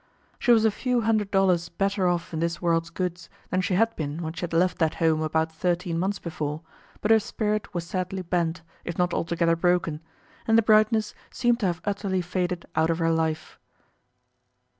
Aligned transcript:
She 0.39 0.51
was 0.51 0.65
a 0.65 0.71
few 0.71 1.01
hundred 1.01 1.29
dollars 1.29 1.69
better 1.69 2.07
off 2.07 2.33
in 2.33 2.39
this 2.39 2.59
world's 2.59 2.89
goods 2.89 3.29
than 3.51 3.61
she 3.61 3.75
had 3.75 3.95
been 3.95 4.23
when 4.23 4.33
she 4.33 4.41
had 4.41 4.51
left 4.51 4.79
that 4.79 4.95
home 4.95 5.21
about 5.21 5.51
thirteen 5.51 5.99
months 5.99 6.17
before, 6.17 6.61
but 7.01 7.11
her 7.11 7.19
spirit 7.19 7.71
was 7.75 7.85
sadly 7.85 8.23
bent, 8.23 8.63
if 8.83 8.97
not 8.97 9.13
altogether 9.13 9.55
broken, 9.55 10.01
and 10.47 10.57
the 10.57 10.63
brightness 10.63 11.13
seemed 11.29 11.59
to 11.59 11.67
have 11.67 11.81
utterly 11.85 12.23
faded 12.23 12.65
out 12.75 12.89
of 12.89 12.97
her 12.97 13.11
life. 13.11 13.59